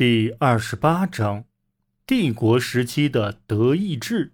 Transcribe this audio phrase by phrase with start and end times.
[0.00, 1.44] 第二十八章，
[2.06, 4.32] 帝国时期的德意志。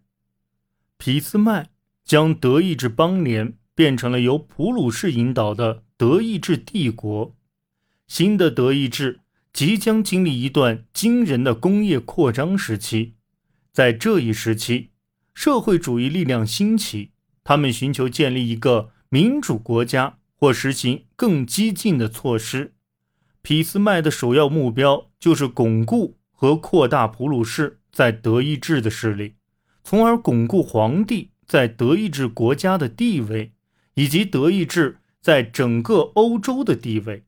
[0.97, 1.71] 俾斯麦
[2.05, 7.35] 将德意志邦联变成了由普鲁士引导的德意志帝国。
[8.07, 9.19] 新的德意志
[9.53, 13.17] 即将经历一段惊人的工业扩张时期。
[13.73, 14.91] 在这一时期，
[15.35, 17.11] 社会主义力量兴起，
[17.43, 22.76] 他们寻求建立一个民主国家或实行更激进的措施。
[23.49, 29.37] 俾斯麦的首要目标就是巩固和扩大普鲁士在德意志的势力，
[29.85, 33.53] 从而巩固皇帝在德意志国家的地位，
[33.95, 37.23] 以及德意志在整个欧洲的地位。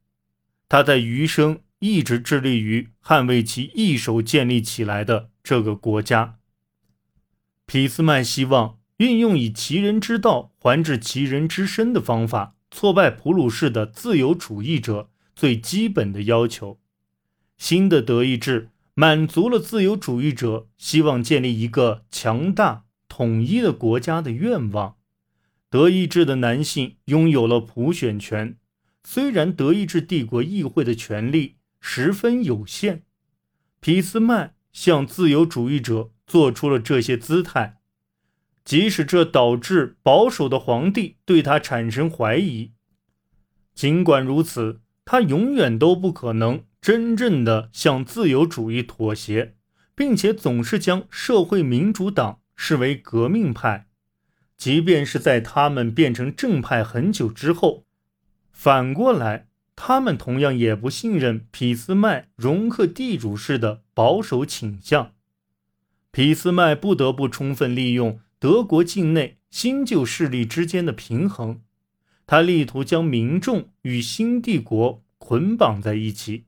[0.69, 6.39] 他在余生一直致力于捍卫其一手建立起来的这个国家。
[7.65, 15.11] 俾斯麦希望运用以其人之道还治其人之身的方法，挫败普鲁士的自由主义者。
[15.39, 16.81] 最基本的要求，
[17.57, 24.97] 新的德意志满足了自由主义者希望建立一个强大统一的国家的愿望。
[25.71, 28.59] 德意志的男性拥有了普选权，
[29.05, 33.05] 虽然德意志帝国议会的权力十分有限。
[33.79, 37.79] 俾斯麦向自由主义者做出了这些姿态，
[38.65, 42.73] 即使这导致保守的皇帝对他产生怀疑。
[43.73, 44.81] 尽管如此。
[45.11, 49.55] 他永远都不可能真正的向自由主义妥协，
[49.95, 53.87] 并且总是将社会民主党视为革命派，
[54.59, 57.87] 即便是在他们变成正派很久之后。
[58.53, 65.13] 反过来，他们同样也不信任俾斯麦容克地主式的保守倾向。
[66.11, 71.63] 俾斯麦不得不充分利用德国境内新旧势力之间的平衡。
[72.31, 76.45] 他力图将民众与新帝国捆绑在一起，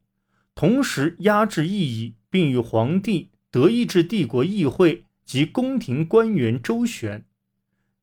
[0.54, 7.24] 同时压制异议，并与皇帝、德意志帝国议会及宫廷官员周旋。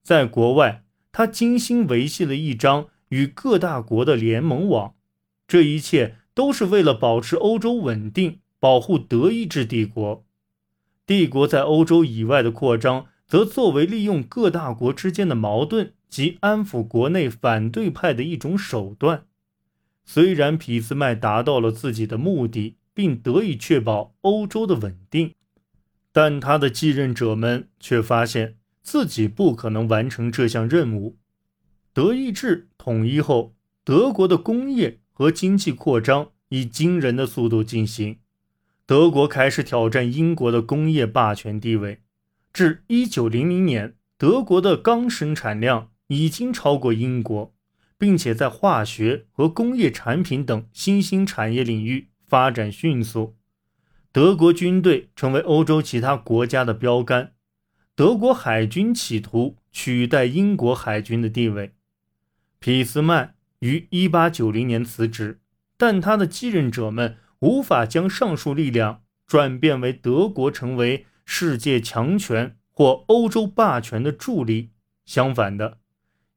[0.02, 4.96] 在国外，他精心维系了一张与各大国的联盟网。
[5.48, 10.26] 这一切都是为了保持欧洲稳定，保护德意志帝国。
[11.06, 15.94] 帝国在欧洲以外的扩张，则作为利用各大国之间的矛盾。
[16.10, 19.26] 及安抚国内反对派的一种手段。
[20.06, 25.34] 虽然俾斯麦达到了自己的目的，并得以确保欧洲的稳定，
[26.12, 31.18] 但他的继任者们却发现自己不可能完成这项任务。
[31.94, 33.54] 德意志统一后，
[33.84, 38.20] 德国的工业和经济扩张以惊人的速度进行。
[38.86, 42.00] 德国开始挑战英国的工业霸权地位。
[42.54, 45.90] 至1900年，德国的钢生产量。
[46.08, 47.54] 已经超过英国，
[47.98, 53.36] 并且在化学和工业产品等新兴产业领域发展迅速。
[54.12, 57.34] 德国军队成为欧洲其他国家的标杆。
[57.96, 61.74] 德国海军企图取代英国海军的地位。
[62.60, 65.40] 俾斯麦于1890年辞职，
[65.78, 74.72] 但他的继任者们无法将上述力量转变为德国成为世界强权或欧洲霸权的助力。
[75.06, 75.80] 相反的。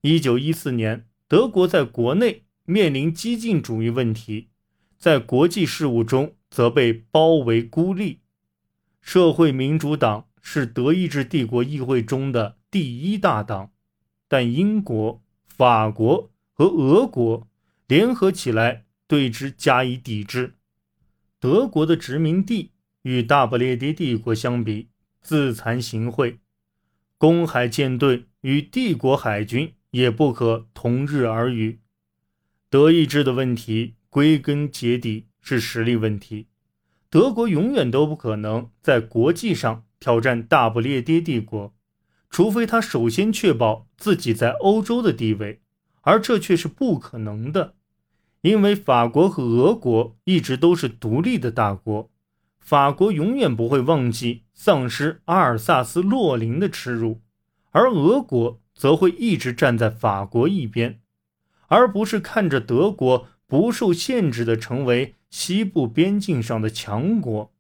[0.02, 4.48] 一九一四年，德国在国内面临激进主义问题，
[4.96, 8.20] 在国际事务中则被包围孤立。
[9.02, 13.72] 社会民主党是德意志帝国议会中的第一大党，
[14.26, 17.46] 但英国、法国和俄国
[17.86, 20.54] 联合起来对之加以抵制。
[21.38, 22.70] 德国的殖民地
[23.02, 24.88] 与大不列颠帝国相比，
[25.20, 26.38] 自惭形秽。
[27.18, 29.74] 公海舰队与帝国海军。
[29.90, 31.80] 也不可同日而语。
[32.68, 36.46] 德意志的问题归根结底是实力问题。
[37.08, 41.74] 德国永远都不可能在国际上挑战大不列颠帝国，
[42.30, 45.60] 除非他首先确保自己在欧洲的地位，
[46.02, 47.74] 而这却是不可能的，
[48.42, 52.08] 因为法国和俄国一直都是独立的大国，
[52.60, 57.20] 法国永远不会忘记丧失阿尔萨斯洛林的耻辱，
[57.72, 58.59] 而俄国。
[58.80, 61.02] 则会一直站在法国一边，
[61.66, 67.52] 而不是看着德国不受限制的成为西部边境上的强国。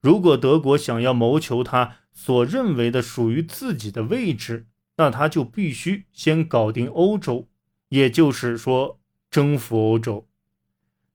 [0.00, 4.66] 如果德国想要谋求他所认为的属于自己的位置，
[4.96, 7.46] 那他就必须先搞定欧洲，
[7.90, 8.98] 也就是说
[9.30, 10.26] 征服欧洲。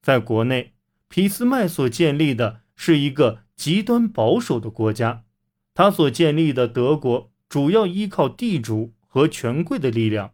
[0.01, 0.75] 在国内，
[1.09, 5.25] 俾斯麦所建立的是一个极端保守的国家，
[5.73, 8.93] 他所建立的德国主要依靠地主。
[9.15, 10.33] 和权贵的力量，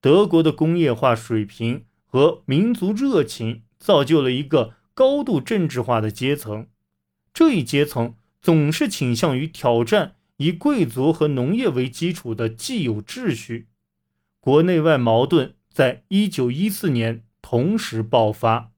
[0.00, 6.66] 德国的工业化水平和民族热情造就了一个高度政治化的阶层。
[7.32, 13.68] 这一阶层总是倾向于挑战以贵族和农业为基础的既有秩序。
[14.40, 18.69] 国内外矛盾在一九一四年同时爆发。